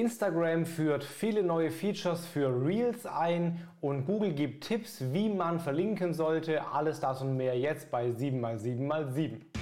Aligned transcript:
Instagram 0.00 0.64
führt 0.64 1.04
viele 1.04 1.42
neue 1.42 1.70
Features 1.70 2.24
für 2.24 2.48
Reels 2.48 3.04
ein 3.04 3.68
und 3.82 4.06
Google 4.06 4.32
gibt 4.32 4.64
Tipps, 4.64 5.02
wie 5.12 5.28
man 5.28 5.60
verlinken 5.60 6.14
sollte. 6.14 6.62
Alles 6.72 7.00
das 7.00 7.20
und 7.20 7.36
mehr 7.36 7.58
jetzt 7.58 7.90
bei 7.90 8.08
7x7x7. 8.08 9.59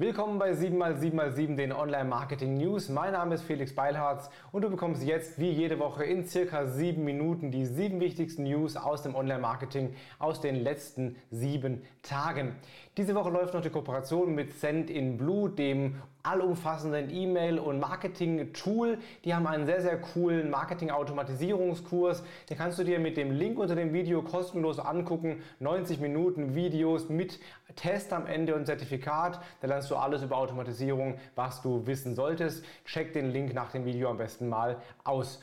Willkommen 0.00 0.38
bei 0.38 0.52
7x7x7, 0.52 1.56
den 1.56 1.72
Online-Marketing 1.72 2.56
News. 2.56 2.88
Mein 2.88 3.12
Name 3.12 3.34
ist 3.34 3.42
Felix 3.42 3.74
Beilharz 3.74 4.30
und 4.50 4.62
du 4.62 4.70
bekommst 4.70 5.02
jetzt 5.02 5.38
wie 5.38 5.50
jede 5.50 5.78
Woche 5.78 6.04
in 6.04 6.24
circa 6.24 6.68
sieben 6.68 7.04
Minuten 7.04 7.50
die 7.50 7.66
sieben 7.66 8.00
wichtigsten 8.00 8.44
News 8.44 8.78
aus 8.78 9.02
dem 9.02 9.14
Online-Marketing 9.14 9.94
aus 10.18 10.40
den 10.40 10.56
letzten 10.56 11.16
sieben 11.30 11.82
Tagen. 12.00 12.54
Diese 12.96 13.14
Woche 13.14 13.28
läuft 13.28 13.52
noch 13.52 13.60
die 13.60 13.68
Kooperation 13.68 14.34
mit 14.34 14.58
Send 14.58 14.88
in 14.88 15.18
Blue, 15.18 15.50
dem 15.50 15.96
allumfassenden 16.22 17.10
E-Mail- 17.10 17.58
und 17.58 17.80
Marketing-Tool. 17.80 18.98
Die 19.24 19.34
haben 19.34 19.46
einen 19.46 19.66
sehr, 19.66 19.80
sehr 19.80 20.00
coolen 20.00 20.50
Marketing-Automatisierungskurs. 20.50 22.22
Den 22.48 22.56
kannst 22.56 22.78
du 22.78 22.84
dir 22.84 22.98
mit 22.98 23.16
dem 23.16 23.30
Link 23.32 23.58
unter 23.58 23.74
dem 23.74 23.92
Video 23.92 24.22
kostenlos 24.22 24.78
angucken. 24.78 25.42
90 25.60 26.00
Minuten 26.00 26.54
Videos 26.54 27.08
mit 27.08 27.38
Test 27.76 28.12
am 28.12 28.26
Ende 28.26 28.54
und 28.54 28.66
Zertifikat. 28.66 29.40
Da 29.60 29.68
lernst 29.68 29.90
du 29.90 29.96
alles 29.96 30.22
über 30.22 30.36
Automatisierung, 30.36 31.14
was 31.34 31.62
du 31.62 31.86
wissen 31.86 32.14
solltest. 32.14 32.64
Check 32.84 33.12
den 33.12 33.30
Link 33.30 33.54
nach 33.54 33.70
dem 33.70 33.84
Video 33.84 34.10
am 34.10 34.16
besten 34.16 34.48
mal 34.48 34.76
aus. 35.04 35.40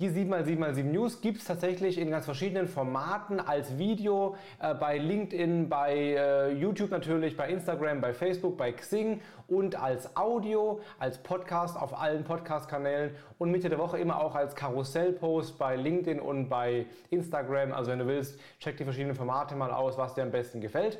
Die 0.00 0.10
7x7x7 0.10 0.82
News 0.82 1.20
gibt 1.20 1.38
es 1.38 1.44
tatsächlich 1.44 1.98
in 1.98 2.10
ganz 2.10 2.24
verschiedenen 2.24 2.66
Formaten 2.66 3.38
als 3.38 3.78
Video 3.78 4.34
äh, 4.58 4.74
bei 4.74 4.98
LinkedIn, 4.98 5.68
bei 5.68 5.94
äh, 5.94 6.50
YouTube 6.50 6.90
natürlich, 6.90 7.36
bei 7.36 7.48
Instagram, 7.48 8.00
bei 8.00 8.12
Facebook, 8.12 8.56
bei 8.56 8.72
Xing 8.72 9.20
und 9.46 9.80
als 9.80 10.16
Audio, 10.16 10.80
als 10.98 11.18
Podcast 11.18 11.80
auf 11.80 11.96
allen 11.96 12.24
Podcast-Kanälen 12.24 13.14
und 13.38 13.52
Mitte 13.52 13.68
der 13.68 13.78
Woche 13.78 13.96
immer 13.98 14.20
auch 14.20 14.34
als 14.34 14.56
Karussellpost 14.56 15.60
bei 15.60 15.76
LinkedIn 15.76 16.18
und 16.18 16.48
bei 16.48 16.86
Instagram. 17.10 17.72
Also 17.72 17.92
wenn 17.92 18.00
du 18.00 18.08
willst, 18.08 18.40
check 18.58 18.76
die 18.76 18.84
verschiedenen 18.84 19.14
Formate 19.14 19.54
mal 19.54 19.70
aus, 19.70 19.96
was 19.96 20.14
dir 20.14 20.24
am 20.24 20.32
besten 20.32 20.60
gefällt. 20.60 20.98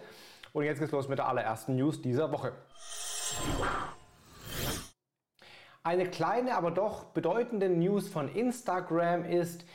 Und 0.52 0.62
jetzt 0.62 0.78
geht's 0.78 0.92
los 0.92 1.08
mit 1.08 1.18
der 1.18 1.26
allerersten 1.26 1.74
News 1.74 2.00
dieser 2.00 2.30
Woche. 2.30 2.52
Eine 5.86 6.06
kleine, 6.06 6.56
aber 6.56 6.70
doch 6.70 7.04
bedeutende 7.04 7.68
News 7.68 8.08
von 8.08 8.34
Instagram 8.34 9.26
ist, 9.26 9.66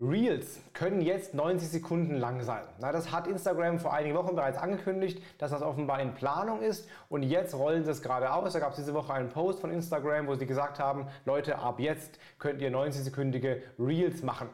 Reels 0.00 0.60
können 0.72 1.00
jetzt 1.00 1.34
90 1.34 1.68
Sekunden 1.68 2.16
lang 2.16 2.42
sein. 2.42 2.64
Na, 2.80 2.90
das 2.90 3.12
hat 3.12 3.28
Instagram 3.28 3.78
vor 3.78 3.92
einigen 3.92 4.16
Wochen 4.16 4.34
bereits 4.34 4.58
angekündigt, 4.58 5.22
dass 5.38 5.52
das 5.52 5.62
offenbar 5.62 6.00
in 6.02 6.14
Planung 6.14 6.62
ist 6.62 6.88
und 7.08 7.22
jetzt 7.22 7.54
rollen 7.54 7.84
sie 7.84 7.92
es 7.92 8.02
gerade 8.02 8.32
aus. 8.32 8.54
Da 8.54 8.58
gab 8.58 8.72
es 8.72 8.76
diese 8.76 8.92
Woche 8.92 9.14
einen 9.14 9.28
Post 9.28 9.60
von 9.60 9.70
Instagram, 9.70 10.26
wo 10.26 10.34
sie 10.34 10.46
gesagt 10.46 10.80
haben, 10.80 11.06
Leute, 11.24 11.60
ab 11.60 11.78
jetzt 11.78 12.18
könnt 12.40 12.60
ihr 12.60 12.72
90-sekündige 12.72 13.62
Reels 13.78 14.24
machen. 14.24 14.48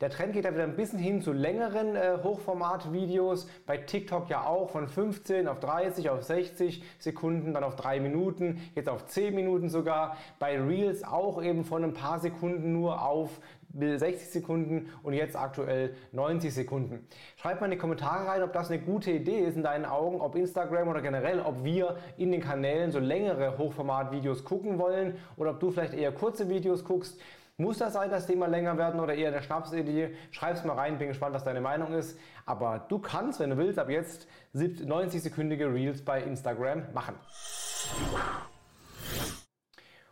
Der 0.00 0.10
Trend 0.10 0.32
geht 0.32 0.44
da 0.44 0.52
wieder 0.52 0.64
ein 0.64 0.76
bisschen 0.76 0.98
hin 1.00 1.22
zu 1.22 1.32
längeren 1.32 1.96
äh, 1.96 2.18
Hochformat-Videos, 2.22 3.48
bei 3.66 3.78
TikTok 3.78 4.28
ja 4.28 4.44
auch 4.44 4.70
von 4.70 4.86
15 4.86 5.48
auf 5.48 5.58
30, 5.58 6.10
auf 6.10 6.22
60 6.22 6.84
Sekunden, 7.00 7.52
dann 7.52 7.64
auf 7.64 7.74
3 7.74 7.98
Minuten, 7.98 8.60
jetzt 8.76 8.88
auf 8.88 9.06
10 9.06 9.34
Minuten 9.34 9.68
sogar. 9.70 10.16
Bei 10.38 10.60
Reels 10.60 11.02
auch 11.02 11.42
eben 11.42 11.64
von 11.64 11.82
ein 11.82 11.94
paar 11.94 12.20
Sekunden 12.20 12.72
nur 12.72 13.02
auf 13.02 13.40
60 13.74 14.28
Sekunden 14.28 14.90
und 15.02 15.14
jetzt 15.14 15.36
aktuell 15.36 15.94
90 16.12 16.54
Sekunden. 16.54 17.06
Schreib 17.36 17.60
mal 17.60 17.66
in 17.66 17.72
die 17.72 17.78
Kommentare 17.78 18.26
rein, 18.26 18.42
ob 18.42 18.52
das 18.52 18.70
eine 18.70 18.80
gute 18.80 19.10
Idee 19.10 19.40
ist 19.40 19.56
in 19.56 19.62
deinen 19.62 19.84
Augen, 19.84 20.20
ob 20.20 20.36
Instagram 20.36 20.88
oder 20.88 21.02
generell, 21.02 21.40
ob 21.40 21.64
wir 21.64 21.96
in 22.16 22.32
den 22.32 22.40
Kanälen 22.40 22.92
so 22.92 22.98
längere 22.98 23.58
Hochformat-Videos 23.58 24.44
gucken 24.44 24.78
wollen 24.78 25.16
oder 25.36 25.50
ob 25.50 25.60
du 25.60 25.70
vielleicht 25.70 25.94
eher 25.94 26.12
kurze 26.12 26.48
Videos 26.48 26.84
guckst. 26.84 27.20
Muss 27.56 27.78
das 27.78 27.92
sein, 27.92 28.10
dass 28.10 28.26
die 28.26 28.32
immer 28.32 28.48
länger 28.48 28.76
werden 28.78 28.98
oder 28.98 29.14
eher 29.14 29.28
eine 29.28 29.40
Schnapsidee? 29.40 30.10
Schreib 30.32 30.56
es 30.56 30.64
mal 30.64 30.74
rein, 30.74 30.98
bin 30.98 31.06
gespannt, 31.06 31.34
was 31.34 31.44
deine 31.44 31.60
Meinung 31.60 31.92
ist. 31.92 32.18
Aber 32.46 32.84
du 32.88 32.98
kannst, 32.98 33.38
wenn 33.38 33.50
du 33.50 33.56
willst, 33.56 33.78
ab 33.78 33.88
jetzt 33.88 34.26
90-sekündige 34.56 35.72
Reels 35.72 36.04
bei 36.04 36.20
Instagram 36.20 36.82
machen. 36.92 37.14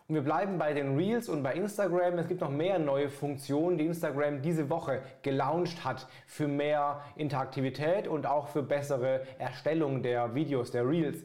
Und 0.09 0.17
wir 0.17 0.23
bleiben 0.23 0.59
bei 0.59 0.75
den 0.75 0.97
Reels 0.97 1.29
und 1.29 1.43
bei 1.43 1.55
Instagram. 1.55 2.19
Es 2.19 2.27
gibt 2.27 2.41
noch 2.41 2.51
mehr 2.51 2.79
neue 2.79 3.09
Funktionen, 3.09 3.79
die 3.79 3.87
Instagram 3.87 4.43
diese 4.43 4.69
Woche 4.69 5.03
gelauncht 5.23 5.85
hat 5.85 6.09
für 6.27 6.49
mehr 6.49 7.03
Interaktivität 7.17 8.09
und 8.09 8.27
auch 8.27 8.49
für 8.49 8.63
bessere 8.63 9.23
Erstellung 9.39 10.03
der 10.03 10.35
Videos, 10.35 10.71
der 10.71 10.89
Reels. 10.89 11.23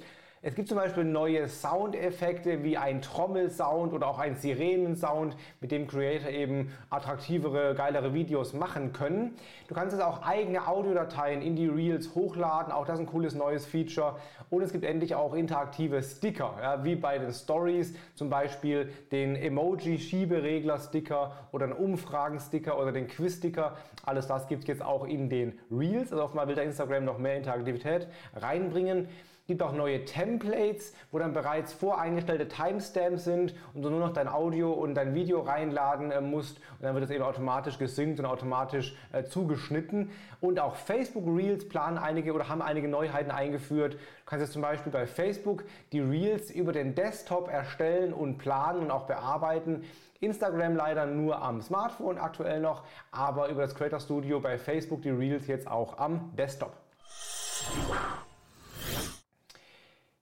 Es 0.47 0.56
gibt 0.56 0.69
zum 0.69 0.78
Beispiel 0.78 1.03
neue 1.03 1.50
Soundeffekte 1.50 2.63
wie 2.63 2.78
ein 2.78 3.02
Trommelsound 3.02 3.91
oder 3.91 4.08
auch 4.08 4.18
ein 4.18 4.38
Sirenensound, 4.38 5.35
mit 5.59 5.74
dem 5.74 5.88
Creator 5.88 6.30
eben 6.30 6.72
attraktivere, 6.90 7.75
geilere 7.75 8.13
Videos 8.13 8.53
machen 8.53 8.94
können. 8.94 9.36
Du 9.68 9.75
kannst 9.75 9.94
jetzt 9.94 10.06
auch 10.06 10.25
eigene 10.25 10.66
Audiodateien 10.66 11.41
in 11.41 11.57
die 11.57 11.68
Reels 11.68 12.16
hochladen, 12.16 12.72
auch 12.72 12.86
das 12.86 12.94
ist 12.96 13.02
ein 13.02 13.07
cooles 13.07 13.36
neues 13.36 13.66
Feature. 13.66 14.16
Und 14.50 14.62
es 14.62 14.72
gibt 14.72 14.86
endlich 14.86 15.16
auch 15.16 15.34
interaktive 15.34 16.02
Sticker, 16.02 16.56
ja, 16.62 16.81
wie 16.86 16.96
bei 16.96 17.18
den 17.18 17.34
Stories, 17.34 17.94
zum 18.16 18.30
Beispiel 18.30 18.90
den 19.12 19.36
Emoji-Schieberegler-Sticker 19.36 21.34
oder 21.52 21.66
einen 21.66 21.74
Umfragen-Sticker 21.74 22.80
oder 22.80 22.94
den 22.94 23.09
Quiz-Sticker. 23.09 23.75
Alles 24.06 24.28
das 24.28 24.47
gibt 24.47 24.62
es 24.62 24.68
jetzt 24.69 24.81
auch 24.81 25.06
in 25.06 25.28
den 25.28 25.59
Reels. 25.69 26.13
Also 26.13 26.24
offenbar 26.24 26.47
will 26.47 26.56
der 26.56 26.63
Instagram 26.63 27.03
noch 27.03 27.18
mehr 27.18 27.36
Interaktivität 27.36 28.07
reinbringen 28.34 29.09
gibt 29.47 29.63
auch 29.63 29.72
neue 29.72 30.03
Templates, 30.06 30.94
wo 31.12 31.19
dann 31.19 31.34
bereits 31.34 31.74
voreingestellte 31.74 32.47
Timestamps 32.50 33.24
sind 33.24 33.56
und 33.74 33.81
du 33.81 33.90
nur 33.90 34.02
noch 34.02 34.13
dein 34.13 34.28
Audio 34.28 34.72
und 34.72 34.94
dein 34.96 35.16
Video 35.16 35.40
reinladen 35.40 36.12
äh, 36.12 36.22
musst 36.22 36.58
und 36.58 36.84
dann 36.84 36.94
wird 36.94 37.06
es 37.06 37.09
eben 37.09 37.24
automatisch 37.24 37.78
gesynkt 37.80 38.19
und 38.19 38.25
automatisch 38.25 38.96
äh, 39.13 39.24
zugeschnitten. 39.24 40.12
Und 40.41 40.59
auch 40.59 40.75
Facebook 40.75 41.25
Reels 41.25 41.68
planen 41.68 41.97
einige 41.97 42.34
oder 42.34 42.50
haben 42.50 42.62
einige 42.62 42.88
Neuheiten 42.88 43.31
eingeführt. 43.31 43.94
Du 43.94 44.00
kannst 44.25 44.44
jetzt 44.44 44.53
zum 44.53 44.62
Beispiel 44.62 44.91
bei 44.91 45.07
Facebook 45.07 45.63
die 45.94 46.02
Reels 46.02 46.52
über 46.52 46.74
den 46.74 46.94
Desktop 46.94 47.50
erstellen 47.50 48.13
und 48.13 48.38
planen 48.38 48.81
und 48.81 48.91
auch 48.91 49.07
bearbeiten. 49.07 49.84
Instagram 50.19 50.75
leider 50.75 51.06
nur 51.06 51.41
am 51.41 51.62
Smartphone 51.62 52.18
aktuell 52.18 52.59
noch, 52.59 52.84
aber 53.12 53.50
über 53.50 53.62
das 53.62 53.75
Creator 53.75 54.00
Studio 54.00 54.40
bei 54.40 54.57
Facebook 54.57 55.03
die 55.03 55.09
Reels 55.09 55.47
jetzt 55.47 55.68
auch 55.68 56.00
am 56.00 56.36
Desktop. 56.36 56.74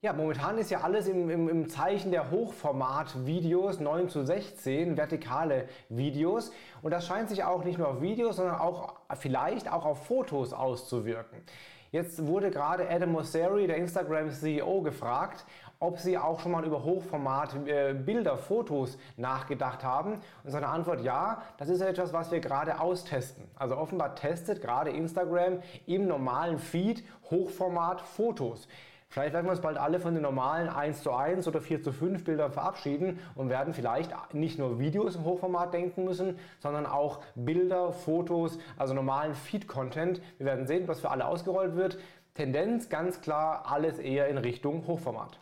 Ja, 0.05 0.13
momentan 0.13 0.59
ist 0.59 0.69
ja 0.69 0.81
alles 0.81 1.07
im, 1.07 1.31
im, 1.31 1.49
im 1.49 1.67
Zeichen 1.67 2.11
der 2.11 2.29
Hochformat-Videos, 2.29 3.79
9 3.79 4.07
zu 4.07 4.23
16, 4.23 4.97
vertikale 4.97 5.67
Videos. 5.89 6.51
Und 6.83 6.91
das 6.91 7.07
scheint 7.07 7.29
sich 7.29 7.43
auch 7.43 7.63
nicht 7.63 7.79
nur 7.79 7.87
auf 7.87 8.01
Videos, 8.01 8.35
sondern 8.35 8.59
auch 8.59 8.93
vielleicht 9.15 9.67
auch 9.67 9.83
auf 9.83 10.05
Fotos 10.05 10.53
auszuwirken. 10.53 11.41
Jetzt 11.89 12.27
wurde 12.27 12.51
gerade 12.51 12.87
Adam 12.87 13.13
Mosseri, 13.13 13.65
der 13.65 13.77
Instagram-CEO, 13.77 14.81
gefragt, 14.83 15.43
ob 15.79 15.97
sie 15.97 16.19
auch 16.19 16.39
schon 16.39 16.51
mal 16.51 16.63
über 16.63 16.83
Hochformat-Bilder, 16.83 18.33
äh, 18.33 18.37
Fotos 18.37 18.99
nachgedacht 19.17 19.83
haben. 19.83 20.21
Und 20.43 20.51
seine 20.51 20.67
Antwort 20.67 21.01
ja, 21.01 21.41
das 21.57 21.67
ist 21.67 21.81
etwas, 21.81 22.13
was 22.13 22.29
wir 22.29 22.41
gerade 22.41 22.79
austesten. 22.79 23.45
Also 23.55 23.75
offenbar 23.75 24.13
testet 24.13 24.61
gerade 24.61 24.91
Instagram 24.91 25.63
im 25.87 26.07
normalen 26.07 26.59
Feed 26.59 27.03
Hochformat-Fotos. 27.31 28.67
Vielleicht 29.15 29.33
werden 29.33 29.45
wir 29.45 29.51
uns 29.51 29.61
bald 29.61 29.77
alle 29.77 30.01
von 30.01 30.13
den 30.13 30.23
normalen 30.23 30.67
1 30.67 31.01
zu 31.01 31.13
1 31.13 31.47
oder 31.47 31.61
4 31.61 31.81
zu 31.81 31.93
5 31.93 32.25
Bildern 32.25 32.51
verabschieden 32.51 33.17
und 33.35 33.49
werden 33.49 33.73
vielleicht 33.73 34.11
nicht 34.33 34.59
nur 34.59 34.77
Videos 34.77 35.15
im 35.15 35.23
Hochformat 35.23 35.73
denken 35.73 36.03
müssen, 36.03 36.37
sondern 36.59 36.85
auch 36.85 37.21
Bilder, 37.33 37.93
Fotos, 37.93 38.59
also 38.77 38.93
normalen 38.93 39.33
Feed-Content. 39.33 40.21
Wir 40.37 40.47
werden 40.47 40.67
sehen, 40.67 40.89
was 40.89 40.99
für 40.99 41.11
alle 41.11 41.27
ausgerollt 41.27 41.77
wird. 41.77 41.97
Tendenz 42.33 42.89
ganz 42.89 43.21
klar 43.21 43.63
alles 43.71 43.99
eher 43.99 44.27
in 44.27 44.37
Richtung 44.37 44.85
Hochformat. 44.85 45.39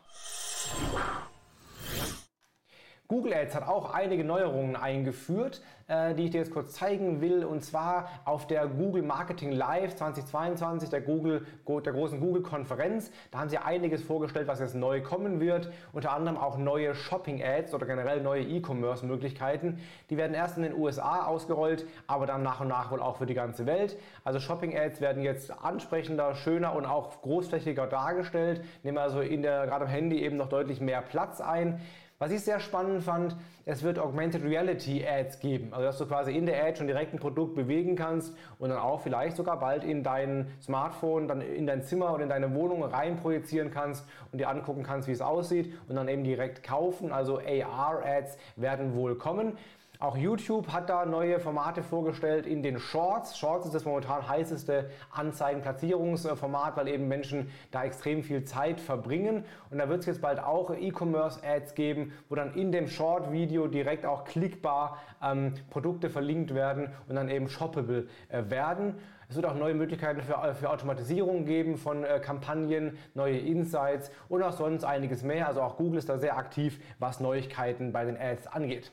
Google 3.10 3.34
Ads 3.34 3.54
hat 3.54 3.68
auch 3.68 3.94
einige 3.94 4.24
Neuerungen 4.24 4.78
eingeführt, 4.78 5.62
äh, 5.88 6.16
die 6.16 6.26
ich 6.26 6.32
dir 6.32 6.40
jetzt 6.40 6.54
kurz 6.54 6.74
zeigen 6.74 7.20
will. 7.20 7.44
Und 7.44 7.62
zwar 7.64 8.08
auf 8.24 8.48
der 8.48 8.66
Google 8.66 9.04
Marketing 9.04 9.52
Live 9.52 9.96
2022, 9.96 10.90
der, 10.90 11.02
Google, 11.02 11.46
der 11.68 11.94
großen 11.94 12.22
Google-Konferenz. 12.22 13.12
Da 13.30 13.40
haben 13.40 13.50
sie 13.50 13.58
einiges 13.58 14.02
vorgestellt, 14.02 14.48
was 14.48 14.62
jetzt 14.62 14.74
neu 14.74 15.02
kommen 15.02 15.42
wird. 15.42 15.70
Unter 15.92 16.14
anderem 16.14 16.38
auch 16.38 16.58
neue 16.58 16.96
Shopping-Ads 16.96 17.74
oder 17.74 17.86
generell 17.86 18.22
neue 18.22 18.44
E-Commerce-Möglichkeiten. 18.44 19.80
Die 20.10 20.16
werden 20.16 20.34
erst 20.34 20.56
in 20.56 20.64
den 20.64 20.74
USA 20.74 21.26
ausgerollt, 21.26 21.86
aber 22.08 22.26
dann 22.26 22.42
nach 22.42 22.62
und 22.62 22.70
nach 22.70 22.90
wohl 22.90 23.02
auch 23.02 23.18
für 23.18 23.26
die 23.26 23.34
ganze 23.34 23.66
Welt. 23.66 23.98
Also 24.24 24.40
Shopping-Ads 24.40 25.02
werden 25.02 25.22
jetzt 25.22 25.52
ansprechender, 25.52 26.36
schöner 26.36 26.74
und 26.74 26.86
auch 26.86 27.22
großflächiger 27.22 27.86
dargestellt. 27.86 28.64
Nehmen 28.84 28.98
also 28.98 29.20
in 29.20 29.42
der, 29.42 29.68
gerade 29.68 29.86
am 29.86 29.92
Handy 29.92 30.24
eben 30.24 30.38
noch 30.38 30.48
deutlich 30.48 30.80
mehr 30.80 31.02
Platz 31.02 31.42
ein. 31.42 31.82
Was 32.24 32.32
ich 32.32 32.40
sehr 32.40 32.62
spannend 32.62 33.04
fand, 33.04 33.36
es 33.66 33.84
wird 33.84 34.00
Augmented 34.00 34.46
Reality 34.46 35.06
Ads 35.06 35.42
geben. 35.42 35.74
Also 35.74 35.84
dass 35.84 35.98
du 35.98 36.06
quasi 36.06 36.32
in 36.32 36.46
der 36.46 36.64
Ad 36.64 36.78
schon 36.78 36.88
direkt 36.88 37.14
ein 37.14 37.20
Produkt 37.20 37.54
bewegen 37.54 37.98
kannst 37.98 38.34
und 38.60 38.70
dann 38.70 38.80
auch 38.80 39.02
vielleicht 39.02 39.36
sogar 39.36 39.60
bald 39.60 39.84
in 39.84 40.04
dein 40.04 40.48
Smartphone, 40.62 41.28
dann 41.28 41.42
in 41.42 41.68
dein 41.68 41.84
Zimmer 41.84 42.14
oder 42.14 42.24
in 42.24 42.30
deine 42.30 42.56
Wohnung 42.56 42.82
rein 42.82 43.18
projizieren 43.18 43.72
kannst 43.72 44.06
und 44.32 44.40
dir 44.40 44.48
angucken 44.48 44.84
kannst, 44.84 45.10
wie 45.10 45.12
es 45.12 45.20
aussieht 45.20 45.74
und 45.90 45.98
dann 45.98 46.08
eben 46.08 46.24
direkt 46.24 46.64
kaufen. 46.64 47.12
Also 47.12 47.40
AR 47.40 48.06
Ads 48.06 48.38
werden 48.56 48.96
wohl 48.96 49.16
kommen. 49.18 49.58
Auch 50.04 50.18
YouTube 50.18 50.68
hat 50.74 50.90
da 50.90 51.06
neue 51.06 51.40
Formate 51.40 51.82
vorgestellt 51.82 52.46
in 52.46 52.62
den 52.62 52.78
Shorts. 52.78 53.38
Shorts 53.38 53.68
ist 53.68 53.74
das 53.74 53.86
momentan 53.86 54.28
heißeste 54.28 54.90
Anzeigenplatzierungsformat, 55.12 56.76
weil 56.76 56.90
eben 56.90 57.08
Menschen 57.08 57.50
da 57.72 57.86
extrem 57.86 58.22
viel 58.22 58.44
Zeit 58.44 58.82
verbringen. 58.82 59.46
Und 59.70 59.78
da 59.78 59.88
wird 59.88 60.02
es 60.02 60.08
jetzt 60.08 60.22
bald 60.22 60.44
auch 60.44 60.76
E-Commerce-Ads 60.76 61.74
geben, 61.76 62.12
wo 62.28 62.36
dann 62.36 62.54
in 62.54 62.74
dem 62.74 62.90
Short-Video 62.90 63.68
direkt 63.68 64.06
auch 64.06 64.26
klickbar 64.26 64.98
ähm, 65.24 65.54
Produkte 65.70 66.10
verlinkt 66.10 66.54
werden 66.54 66.90
und 67.08 67.16
dann 67.16 67.30
eben 67.30 67.48
shoppable 67.48 68.10
äh, 68.28 68.44
werden. 68.50 68.96
Es 69.30 69.38
wird 69.38 69.46
auch 69.46 69.56
neue 69.56 69.74
Möglichkeiten 69.74 70.22
für, 70.22 70.34
äh, 70.34 70.54
für 70.54 70.70
Automatisierung 70.70 71.46
geben 71.46 71.78
von 71.78 72.04
äh, 72.04 72.20
Kampagnen, 72.20 72.98
neue 73.14 73.38
Insights 73.38 74.12
und 74.28 74.44
auch 74.44 74.52
sonst 74.52 74.84
einiges 74.84 75.24
mehr. 75.24 75.48
Also 75.48 75.62
auch 75.62 75.78
Google 75.78 76.00
ist 76.00 76.10
da 76.10 76.18
sehr 76.18 76.36
aktiv, 76.36 76.82
was 77.00 77.22
Neuigkeiten 77.22 77.94
bei 77.94 78.04
den 78.04 78.18
Ads 78.18 78.48
angeht. 78.48 78.92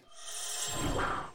you 0.77 1.30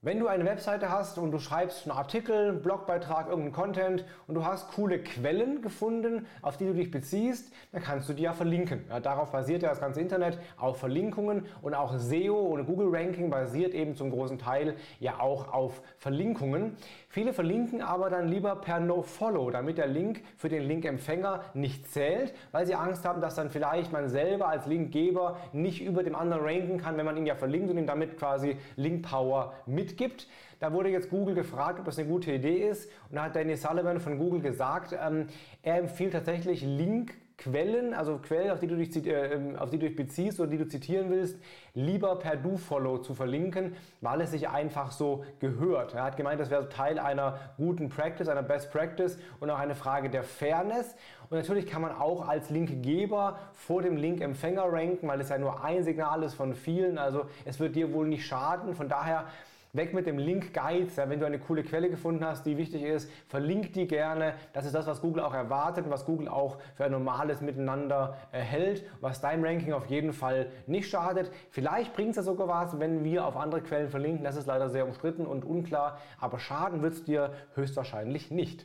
Wenn 0.00 0.20
du 0.20 0.28
eine 0.28 0.44
Webseite 0.44 0.90
hast 0.92 1.18
und 1.18 1.32
du 1.32 1.40
schreibst 1.40 1.84
einen 1.84 1.98
Artikel, 1.98 2.50
einen 2.50 2.62
Blogbeitrag, 2.62 3.30
irgendeinen 3.30 3.52
Content 3.52 4.04
und 4.28 4.36
du 4.36 4.44
hast 4.44 4.70
coole 4.70 5.00
Quellen 5.00 5.60
gefunden, 5.60 6.24
auf 6.40 6.56
die 6.56 6.66
du 6.66 6.72
dich 6.72 6.92
beziehst, 6.92 7.52
dann 7.72 7.82
kannst 7.82 8.08
du 8.08 8.12
die 8.12 8.22
ja 8.22 8.32
verlinken. 8.32 8.84
Ja, 8.88 9.00
darauf 9.00 9.32
basiert 9.32 9.64
ja 9.64 9.70
das 9.70 9.80
ganze 9.80 10.00
Internet, 10.00 10.38
auf 10.56 10.78
Verlinkungen 10.78 11.46
und 11.62 11.74
auch 11.74 11.98
SEO 11.98 12.36
und 12.36 12.66
Google 12.66 12.94
Ranking 12.94 13.28
basiert 13.28 13.74
eben 13.74 13.96
zum 13.96 14.10
großen 14.10 14.38
Teil 14.38 14.76
ja 15.00 15.18
auch 15.18 15.52
auf 15.52 15.82
Verlinkungen. 15.96 16.76
Viele 17.08 17.32
verlinken 17.32 17.82
aber 17.82 18.08
dann 18.08 18.28
lieber 18.28 18.54
per 18.54 18.78
No-Follow, 18.78 19.50
damit 19.50 19.78
der 19.78 19.88
Link 19.88 20.20
für 20.36 20.48
den 20.48 20.62
Linkempfänger 20.62 21.40
nicht 21.54 21.90
zählt, 21.90 22.34
weil 22.52 22.66
sie 22.66 22.76
Angst 22.76 23.04
haben, 23.04 23.20
dass 23.20 23.34
dann 23.34 23.50
vielleicht 23.50 23.92
man 23.92 24.08
selber 24.08 24.46
als 24.46 24.66
Linkgeber 24.66 25.38
nicht 25.52 25.82
über 25.82 26.04
dem 26.04 26.14
anderen 26.14 26.44
ranken 26.44 26.78
kann, 26.78 26.96
wenn 26.96 27.06
man 27.06 27.16
ihn 27.16 27.26
ja 27.26 27.34
verlinkt 27.34 27.68
und 27.68 27.78
ihm 27.78 27.86
damit 27.88 28.16
quasi 28.16 28.58
Link 28.76 29.04
Power 29.08 29.54
mit 29.88 29.98
mitgibt. 29.98 30.26
Da 30.60 30.72
wurde 30.72 30.88
jetzt 30.88 31.10
Google 31.10 31.34
gefragt, 31.34 31.78
ob 31.78 31.84
das 31.84 31.98
eine 31.98 32.08
gute 32.08 32.32
Idee 32.32 32.68
ist. 32.68 32.90
Und 33.08 33.16
da 33.16 33.24
hat 33.24 33.36
Danny 33.36 33.56
Sullivan 33.56 34.00
von 34.00 34.18
Google 34.18 34.40
gesagt, 34.40 34.92
ähm, 34.92 35.28
er 35.62 35.78
empfiehlt 35.78 36.12
tatsächlich 36.12 36.62
Link 36.62 37.14
Quellen, 37.38 37.94
also 37.94 38.18
Quellen, 38.18 38.50
auf 38.50 38.58
die, 38.58 38.66
du 38.66 38.74
dich, 38.74 39.06
äh, 39.06 39.34
ähm, 39.34 39.54
auf 39.54 39.70
die 39.70 39.78
du 39.78 39.86
dich 39.86 39.94
beziehst 39.94 40.40
oder 40.40 40.50
die 40.50 40.58
du 40.58 40.66
zitieren 40.66 41.08
willst, 41.08 41.38
lieber 41.72 42.16
per 42.18 42.34
Do-Follow 42.34 42.98
zu 42.98 43.14
verlinken, 43.14 43.76
weil 44.00 44.20
es 44.22 44.32
sich 44.32 44.48
einfach 44.48 44.90
so 44.90 45.24
gehört. 45.38 45.94
Er 45.94 46.02
hat 46.02 46.16
gemeint, 46.16 46.40
das 46.40 46.50
wäre 46.50 46.68
Teil 46.68 46.98
einer 46.98 47.38
guten 47.56 47.90
Practice, 47.90 48.26
einer 48.26 48.42
Best 48.42 48.72
Practice 48.72 49.18
und 49.38 49.50
auch 49.50 49.58
eine 49.60 49.76
Frage 49.76 50.10
der 50.10 50.24
Fairness. 50.24 50.96
Und 51.30 51.38
natürlich 51.38 51.66
kann 51.66 51.80
man 51.80 51.92
auch 51.92 52.26
als 52.26 52.50
Linkgeber 52.50 53.38
vor 53.52 53.82
dem 53.82 53.96
Linkempfänger 53.96 54.64
ranken, 54.64 55.06
weil 55.06 55.20
es 55.20 55.28
ja 55.28 55.38
nur 55.38 55.62
ein 55.62 55.84
Signal 55.84 56.24
ist 56.24 56.34
von 56.34 56.56
vielen. 56.56 56.98
Also 56.98 57.26
es 57.44 57.60
wird 57.60 57.76
dir 57.76 57.92
wohl 57.92 58.08
nicht 58.08 58.26
schaden. 58.26 58.74
Von 58.74 58.88
daher 58.88 59.26
Weg 59.72 59.92
mit 59.92 60.06
dem 60.06 60.18
Link 60.18 60.54
Guides, 60.54 60.96
ja, 60.96 61.10
wenn 61.10 61.20
du 61.20 61.26
eine 61.26 61.38
coole 61.38 61.62
Quelle 61.62 61.90
gefunden 61.90 62.24
hast, 62.24 62.46
die 62.46 62.56
wichtig 62.56 62.82
ist, 62.82 63.10
verlink 63.26 63.72
die 63.74 63.86
gerne. 63.86 64.34
Das 64.52 64.64
ist 64.64 64.74
das, 64.74 64.86
was 64.86 65.00
Google 65.00 65.22
auch 65.22 65.34
erwartet 65.34 65.84
und 65.84 65.90
was 65.90 66.06
Google 66.06 66.28
auch 66.28 66.58
für 66.74 66.84
ein 66.84 66.92
normales 66.92 67.40
Miteinander 67.40 68.16
erhält, 68.32 68.84
was 69.00 69.20
deinem 69.20 69.44
Ranking 69.44 69.72
auf 69.72 69.86
jeden 69.86 70.12
Fall 70.12 70.50
nicht 70.66 70.88
schadet. 70.88 71.30
Vielleicht 71.50 71.92
bringt 71.94 72.10
es 72.10 72.16
ja 72.16 72.22
sogar 72.22 72.48
was, 72.48 72.80
wenn 72.80 73.04
wir 73.04 73.26
auf 73.26 73.36
andere 73.36 73.60
Quellen 73.60 73.90
verlinken. 73.90 74.24
Das 74.24 74.36
ist 74.36 74.46
leider 74.46 74.70
sehr 74.70 74.86
umstritten 74.86 75.26
und 75.26 75.44
unklar, 75.44 75.98
aber 76.18 76.38
schaden 76.38 76.82
wird 76.82 76.94
es 76.94 77.04
dir 77.04 77.32
höchstwahrscheinlich 77.54 78.30
nicht. 78.30 78.64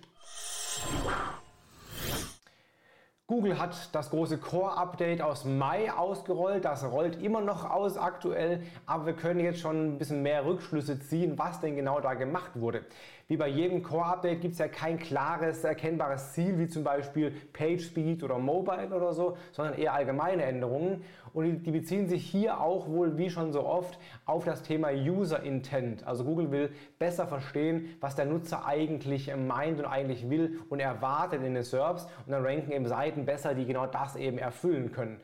Google 3.26 3.58
hat 3.58 3.96
das 3.96 4.10
große 4.10 4.38
Core-Update 4.38 5.22
aus 5.22 5.46
Mai 5.46 5.90
ausgerollt. 5.94 6.66
Das 6.66 6.84
rollt 6.84 7.22
immer 7.22 7.40
noch 7.40 7.70
aus 7.70 7.98
aktuell, 7.98 8.64
aber 8.86 9.06
wir 9.06 9.14
können 9.14 9.40
jetzt 9.40 9.60
schon 9.60 9.94
ein 9.94 9.98
bisschen 9.98 10.24
mehr 10.24 10.46
Rückschlüsse 10.46 11.00
ziehen, 11.00 11.38
was 11.38 11.62
denn 11.62 11.78
genau 11.78 12.02
da 12.02 12.16
gemacht 12.16 12.52
wurde. 12.56 12.84
Wie 13.30 13.38
bei 13.38 13.48
jedem 13.48 13.82
Core-Update 13.82 14.42
gibt 14.42 14.54
es 14.54 14.60
ja 14.60 14.68
kein 14.68 15.00
klares, 15.00 15.64
erkennbares 15.64 16.34
Ziel, 16.34 16.60
wie 16.60 16.68
zum 16.68 16.84
Beispiel 16.84 17.32
Page 17.54 17.82
Speed 17.82 18.24
oder 18.24 18.38
Mobile 18.40 18.94
oder 18.94 19.14
so, 19.14 19.38
sondern 19.54 19.76
eher 19.76 19.94
allgemeine 19.94 20.44
Änderungen. 20.44 21.06
Und 21.34 21.64
die 21.64 21.72
beziehen 21.72 22.08
sich 22.08 22.26
hier 22.26 22.62
auch 22.62 22.88
wohl, 22.88 23.18
wie 23.18 23.30
schon 23.30 23.52
so 23.52 23.66
oft, 23.66 23.98
auf 24.26 24.46
das 24.46 24.62
Thema 24.62 24.90
User 24.92 25.42
Intent. 25.42 26.06
Also 26.06 26.24
Google 26.24 26.52
will 26.52 26.70
besser 27.00 27.26
verstehen, 27.28 27.90
was 28.00 28.16
der 28.16 28.26
Nutzer 28.26 28.66
eigentlich 28.66 29.34
meint 29.36 29.80
und 29.80 29.86
eigentlich 29.86 30.30
will 30.30 30.60
und 30.70 30.80
erwartet 30.80 31.44
in 31.44 31.56
den 31.56 31.64
SERPs. 31.64 32.06
Und 32.26 32.32
dann 32.32 32.46
ranken 32.46 32.72
eben 32.72 32.88
Seiten 32.88 33.26
besser, 33.26 33.56
die 33.56 33.66
genau 33.66 33.88
das 33.88 34.16
eben 34.16 34.38
erfüllen 34.38 34.92
können. 34.92 35.20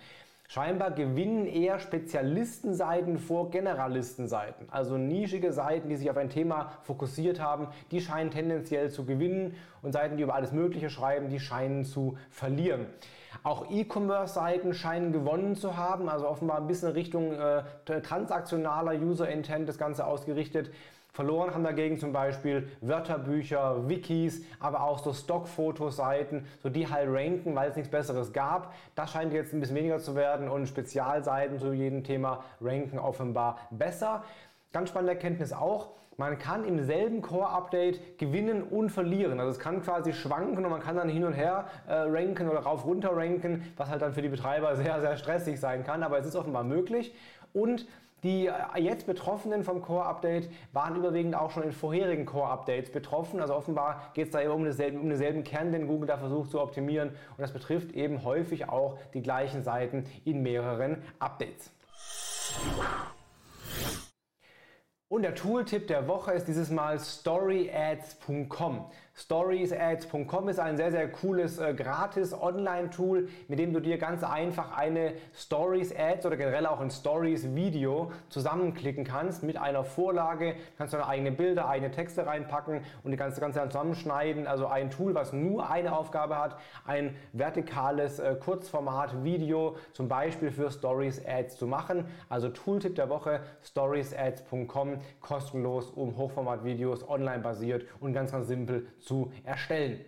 Scheinbar 0.51 0.89
gewinnen 0.89 1.45
eher 1.45 1.77
Spezialistenseiten 1.77 3.19
vor 3.19 3.51
Generalistenseiten. 3.51 4.67
Also 4.71 4.97
nischige 4.97 5.53
Seiten, 5.53 5.89
die 5.89 5.95
sich 5.95 6.09
auf 6.09 6.17
ein 6.17 6.31
Thema 6.31 6.71
fokussiert 6.81 7.39
haben, 7.39 7.67
die 7.91 8.01
scheinen 8.01 8.31
tendenziell 8.31 8.89
zu 8.89 9.05
gewinnen 9.05 9.55
und 9.83 9.91
Seiten, 9.91 10.17
die 10.17 10.23
über 10.23 10.33
alles 10.33 10.51
Mögliche 10.51 10.89
schreiben, 10.89 11.29
die 11.29 11.39
scheinen 11.39 11.85
zu 11.85 12.17
verlieren. 12.31 12.87
Auch 13.43 13.69
E-Commerce-Seiten 13.69 14.73
scheinen 14.73 15.11
gewonnen 15.11 15.55
zu 15.55 15.77
haben, 15.77 16.09
also 16.09 16.27
offenbar 16.27 16.57
ein 16.57 16.65
bisschen 16.65 16.93
Richtung 16.93 17.31
äh, 17.31 17.61
transaktionaler 17.85 18.99
User-Intent 18.99 19.69
das 19.69 19.77
Ganze 19.77 20.07
ausgerichtet. 20.07 20.71
Verloren 21.11 21.53
haben 21.53 21.63
dagegen 21.63 21.97
zum 21.97 22.13
Beispiel 22.13 22.69
Wörterbücher, 22.81 23.89
Wikis, 23.89 24.43
aber 24.59 24.83
auch 24.83 24.99
so 24.99 25.11
Stockfotoseiten, 25.11 26.45
so 26.61 26.69
die 26.69 26.87
halt 26.87 27.09
ranken, 27.11 27.55
weil 27.55 27.69
es 27.69 27.75
nichts 27.75 27.91
Besseres 27.91 28.31
gab. 28.31 28.73
Das 28.95 29.11
scheint 29.11 29.33
jetzt 29.33 29.51
ein 29.51 29.59
bisschen 29.59 29.75
weniger 29.75 29.99
zu 29.99 30.15
werden 30.15 30.49
und 30.49 30.67
Spezialseiten 30.67 31.57
zu 31.59 31.73
jedem 31.73 32.03
Thema 32.03 32.43
ranken 32.61 32.99
offenbar 32.99 33.57
besser. 33.71 34.23
Ganz 34.71 34.89
spannende 34.89 35.13
Erkenntnis 35.13 35.51
auch, 35.53 35.89
man 36.19 36.37
kann 36.37 36.65
im 36.65 36.83
selben 36.83 37.21
Core-Update 37.21 38.17
gewinnen 38.17 38.61
und 38.61 38.89
verlieren. 38.89 39.39
Also 39.39 39.51
es 39.51 39.59
kann 39.59 39.81
quasi 39.81 40.11
schwanken 40.11 40.65
und 40.65 40.69
man 40.69 40.81
kann 40.81 40.97
dann 40.97 41.07
hin 41.07 41.23
und 41.23 41.31
her 41.31 41.69
äh, 41.87 41.93
ranken 41.93 42.49
oder 42.49 42.59
rauf 42.59 42.85
runter 42.85 43.15
ranken, 43.15 43.63
was 43.77 43.89
halt 43.89 44.01
dann 44.01 44.13
für 44.13 44.21
die 44.21 44.27
Betreiber 44.27 44.75
sehr, 44.75 44.99
sehr 44.99 45.15
stressig 45.15 45.61
sein 45.61 45.85
kann. 45.85 46.03
Aber 46.03 46.19
es 46.19 46.25
ist 46.25 46.35
offenbar 46.35 46.65
möglich. 46.65 47.15
Und 47.53 47.87
die 48.23 48.47
äh, 48.47 48.53
jetzt 48.79 49.07
Betroffenen 49.07 49.63
vom 49.63 49.81
Core-Update 49.81 50.49
waren 50.73 50.97
überwiegend 50.97 51.35
auch 51.35 51.51
schon 51.51 51.63
in 51.63 51.71
vorherigen 51.71 52.25
Core-Updates 52.25 52.91
betroffen. 52.91 53.39
Also 53.39 53.55
offenbar 53.55 54.11
geht 54.13 54.25
es 54.25 54.31
da 54.31 54.41
eben 54.41 54.51
um 54.51 54.65
denselben, 54.65 54.99
um 54.99 55.07
denselben 55.07 55.45
Kern, 55.45 55.71
den 55.71 55.87
Google 55.87 56.07
da 56.07 56.17
versucht 56.17 56.51
zu 56.51 56.59
optimieren. 56.59 57.11
Und 57.11 57.39
das 57.39 57.53
betrifft 57.53 57.93
eben 57.93 58.25
häufig 58.25 58.67
auch 58.67 58.97
die 59.13 59.21
gleichen 59.21 59.63
Seiten 59.63 60.03
in 60.25 60.43
mehreren 60.43 61.01
Updates. 61.17 61.71
Und 65.09 65.23
der 65.23 65.33
Tooltip 65.33 65.87
der 65.87 66.07
Woche 66.07 66.33
ist 66.33 66.47
dieses 66.47 66.69
Mal 66.69 66.99
storyads.com. 66.99 68.91
Storiesads.com 69.19 70.47
ist 70.47 70.59
ein 70.59 70.77
sehr, 70.77 70.91
sehr 70.91 71.11
cooles 71.11 71.59
äh, 71.59 71.73
gratis 71.73 72.33
Online-Tool, 72.33 73.27
mit 73.49 73.59
dem 73.59 73.73
du 73.73 73.81
dir 73.81 73.97
ganz 73.97 74.23
einfach 74.23 74.77
eine 74.77 75.11
Stories-Ads 75.35 76.25
oder 76.25 76.37
generell 76.37 76.65
auch 76.65 76.79
ein 76.79 76.89
Stories-Video 76.89 78.13
zusammenklicken 78.29 79.03
kannst 79.03 79.43
mit 79.43 79.57
einer 79.57 79.83
Vorlage. 79.83 80.53
Du 80.53 80.77
kannst 80.77 80.93
deine 80.93 81.05
eigene 81.05 81.33
Bilder, 81.33 81.67
eigene 81.67 81.91
Texte 81.91 82.25
reinpacken 82.25 82.79
und 83.03 83.11
die 83.11 83.17
ganze 83.17 83.41
Ganze 83.41 83.59
dann 83.59 83.71
zusammenschneiden. 83.71 84.47
Also 84.47 84.67
ein 84.67 84.89
Tool, 84.89 85.13
was 85.15 85.33
nur 85.33 85.69
eine 85.69 85.97
Aufgabe 85.97 86.37
hat, 86.37 86.55
ein 86.85 87.13
vertikales 87.33 88.19
äh, 88.19 88.35
Kurzformat-Video 88.35 89.75
zum 89.91 90.07
Beispiel 90.07 90.49
für 90.49 90.71
Stories-Ads 90.71 91.57
zu 91.57 91.67
machen. 91.67 92.05
Also 92.29 92.47
Tooltip 92.47 92.95
der 92.95 93.09
Woche, 93.09 93.41
storiesads.com, 93.65 95.01
kostenlos, 95.19 95.89
um 95.89 96.15
Hochformat-Videos 96.15 97.09
online 97.09 97.39
basiert 97.39 97.85
und 97.99 98.13
ganz, 98.13 98.31
ganz 98.31 98.47
simpel 98.47 98.87
zu 99.01 99.08
zu 99.09 99.31
erstellen. 99.43 100.05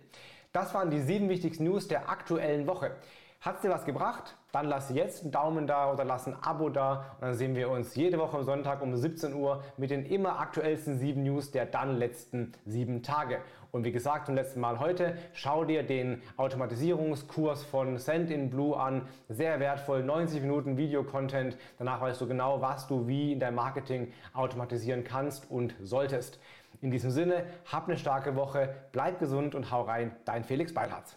Das 0.52 0.74
waren 0.74 0.90
die 0.90 1.00
sieben 1.00 1.28
wichtigsten 1.28 1.64
News 1.64 1.88
der 1.88 2.08
aktuellen 2.08 2.68
Woche. 2.68 2.92
Hat 3.40 3.56
es 3.56 3.62
dir 3.62 3.70
was 3.70 3.84
gebracht? 3.84 4.36
Dann 4.52 4.66
lass 4.66 4.90
jetzt 4.90 5.22
einen 5.22 5.32
Daumen 5.32 5.66
da 5.66 5.92
oder 5.92 6.04
lass 6.04 6.28
ein 6.28 6.36
Abo 6.40 6.68
da 6.68 7.16
und 7.18 7.22
dann 7.22 7.34
sehen 7.34 7.56
wir 7.56 7.68
uns 7.68 7.96
jede 7.96 8.18
Woche 8.18 8.36
am 8.36 8.44
Sonntag 8.44 8.80
um 8.80 8.94
17 8.94 9.34
Uhr 9.34 9.64
mit 9.76 9.90
den 9.90 10.06
immer 10.06 10.38
aktuellsten 10.38 10.96
sieben 10.96 11.24
News 11.24 11.50
der 11.50 11.66
dann 11.66 11.96
letzten 11.96 12.52
sieben 12.64 13.02
Tage. 13.02 13.40
Und 13.72 13.84
wie 13.84 13.90
gesagt 13.90 14.26
zum 14.26 14.36
letzten 14.36 14.60
Mal 14.60 14.78
heute, 14.78 15.16
schau 15.32 15.64
dir 15.64 15.82
den 15.82 16.22
Automatisierungskurs 16.36 17.64
von 17.64 17.98
Send 17.98 18.30
in 18.30 18.50
Blue 18.50 18.76
an. 18.76 19.08
Sehr 19.28 19.58
wertvoll, 19.58 20.04
90 20.04 20.42
Minuten 20.42 20.76
Video-Content. 20.76 21.56
Danach 21.78 22.00
weißt 22.02 22.20
du 22.20 22.28
genau, 22.28 22.60
was 22.60 22.86
du 22.86 23.08
wie 23.08 23.32
in 23.32 23.40
deinem 23.40 23.56
Marketing 23.56 24.12
automatisieren 24.34 25.02
kannst 25.02 25.50
und 25.50 25.74
solltest. 25.82 26.38
In 26.82 26.90
diesem 26.90 27.12
Sinne, 27.12 27.46
hab 27.70 27.86
eine 27.86 27.96
starke 27.96 28.34
Woche, 28.34 28.74
bleib 28.90 29.20
gesund 29.20 29.54
und 29.54 29.70
hau 29.70 29.82
rein, 29.82 30.16
dein 30.24 30.42
Felix 30.42 30.74
Beilharz. 30.74 31.16